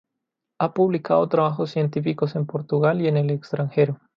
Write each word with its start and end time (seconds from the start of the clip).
Ha 0.59 0.73
publicado 0.73 1.29
trabajos 1.29 1.69
científicos 1.69 2.35
en 2.35 2.47
Portugal 2.47 3.01
y 3.03 3.07
en 3.07 3.17
el 3.17 3.29
extranjero. 3.29 3.99